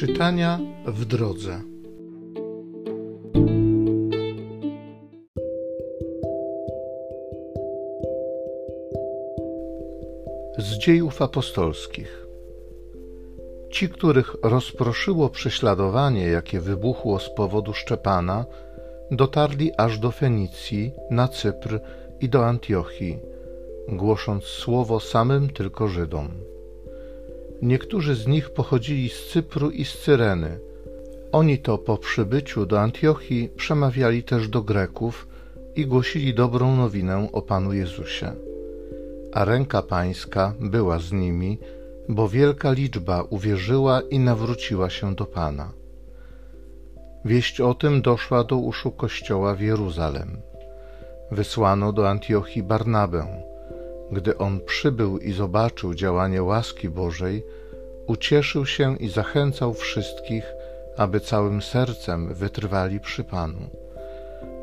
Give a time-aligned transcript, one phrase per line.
[0.00, 1.60] Czytania w drodze.
[10.58, 12.26] Z dziejów apostolskich.
[13.70, 18.44] Ci, których rozproszyło prześladowanie, jakie wybuchło z powodu Szczepana,
[19.10, 21.80] dotarli aż do Fenicji, na Cypr
[22.20, 23.18] i do Antiochii,
[23.88, 26.50] głosząc słowo samym tylko Żydom.
[27.62, 30.58] Niektórzy z nich pochodzili z Cypru i z Cyreny.
[31.32, 35.28] Oni to po przybyciu do Antiochii przemawiali też do Greków
[35.76, 38.32] i głosili dobrą nowinę o Panu Jezusie.
[39.32, 41.58] A ręka Pańska była z nimi,
[42.08, 45.72] bo wielka liczba uwierzyła i nawróciła się do Pana.
[47.24, 50.36] Wieść o tym doszła do uszu Kościoła w Jeruzalem.
[51.30, 53.42] Wysłano do Antiochii Barnabę,
[54.12, 57.44] gdy on przybył i zobaczył działanie łaski Bożej,
[58.06, 60.44] ucieszył się i zachęcał wszystkich,
[60.96, 63.70] aby całym sercem wytrwali przy Panu.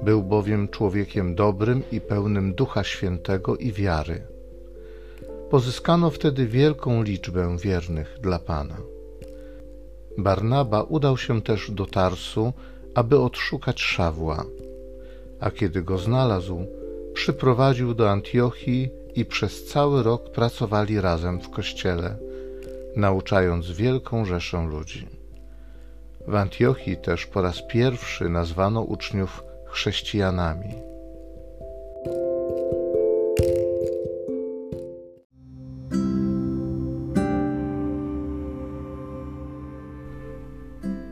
[0.03, 4.21] Był bowiem człowiekiem dobrym i pełnym Ducha Świętego i wiary.
[5.49, 8.77] Pozyskano wtedy wielką liczbę wiernych dla Pana.
[10.17, 12.53] Barnaba udał się też do Tarsu,
[12.95, 14.45] aby odszukać Szawła,
[15.39, 16.65] a kiedy go znalazł,
[17.13, 22.17] przyprowadził do Antiochii i przez cały rok pracowali razem w kościele,
[22.95, 25.07] nauczając wielką rzeszę ludzi.
[26.27, 30.73] W Antiochii też po raz pierwszy nazwano uczniów chrześcijanami.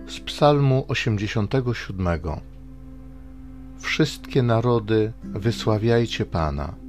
[0.08, 2.08] Z Psalmu 87
[3.80, 6.85] Wszystkie narody wysławiajcie Pana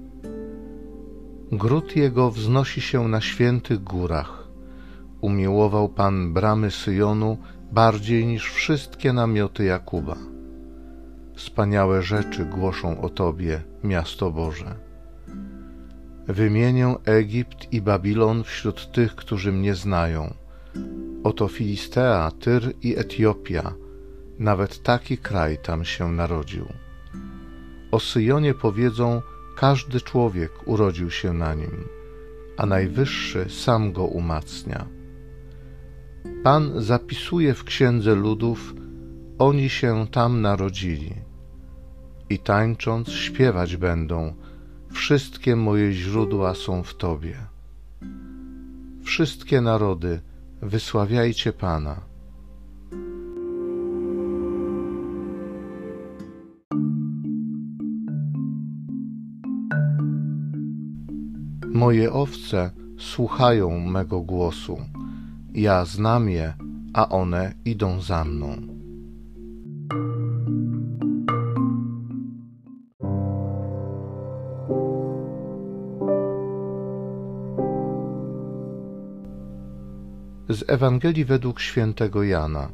[1.52, 4.48] Gród jego wznosi się na świętych górach.
[5.20, 7.38] Umiłował Pan bramy Syjonu
[7.72, 10.16] bardziej niż wszystkie namioty Jakuba.
[11.34, 14.74] Wspaniałe rzeczy głoszą o Tobie, miasto Boże.
[16.26, 20.34] Wymienię Egipt i Babilon wśród tych, którzy mnie znają.
[21.24, 23.72] Oto Filistea, Tyr i Etiopia,
[24.38, 26.66] nawet taki kraj tam się narodził.
[27.90, 29.22] O Syjonie powiedzą,
[29.56, 31.88] każdy człowiek urodził się na nim,
[32.56, 34.86] a Najwyższy sam go umacnia.
[36.42, 38.74] Pan zapisuje w księdze ludów,
[39.38, 41.14] oni się tam narodzili.
[42.30, 44.34] I tańcząc śpiewać będą,
[44.92, 47.36] wszystkie moje źródła są w Tobie.
[49.04, 50.20] Wszystkie narody,
[50.62, 52.00] wysławiajcie Pana.
[61.76, 64.78] Moje owce słuchają mego głosu.
[65.54, 66.54] Ja znam je,
[66.94, 68.48] a one idą za mną.
[80.48, 82.68] Z Ewangelii według świętego Jana.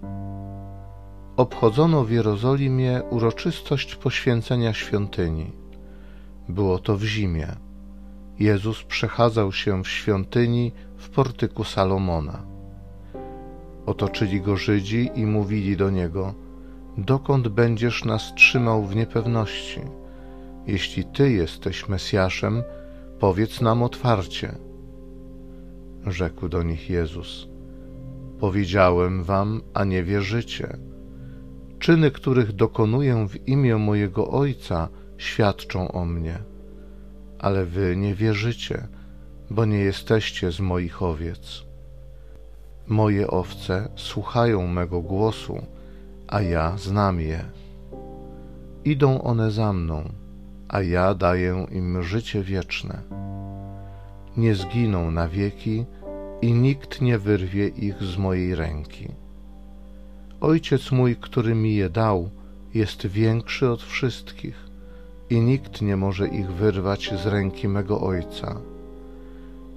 [1.36, 5.52] Obchodzono w Jerozolimie uroczystość poświęcenia świątyni.
[6.48, 7.71] Było to w zimie
[8.42, 12.46] Jezus przechadzał się w świątyni w portyku Salomona.
[13.86, 16.34] Otoczyli go Żydzi i mówili do niego:
[16.98, 19.80] Dokąd będziesz nas trzymał w niepewności?
[20.66, 22.62] Jeśli ty jesteś Mesjaszem,
[23.18, 24.54] powiedz nam otwarcie.
[26.06, 27.48] Rzekł do nich Jezus:
[28.40, 30.76] Powiedziałem wam, a nie wierzycie.
[31.78, 34.88] Czyny, których dokonuję w imię mojego Ojca,
[35.18, 36.51] świadczą o mnie
[37.42, 38.88] ale wy nie wierzycie,
[39.50, 41.64] bo nie jesteście z moich owiec.
[42.86, 45.66] Moje owce słuchają mego głosu,
[46.28, 47.44] a ja znam je.
[48.84, 50.08] Idą one za mną,
[50.68, 53.02] a ja daję im życie wieczne.
[54.36, 55.84] Nie zginą na wieki
[56.42, 59.08] i nikt nie wyrwie ich z mojej ręki.
[60.40, 62.30] Ojciec mój, który mi je dał,
[62.74, 64.71] jest większy od wszystkich
[65.32, 68.60] i nikt nie może ich wyrwać z ręki mego Ojca.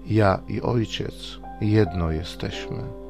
[0.08, 3.05] Ja i Ojciec jedno jesteśmy.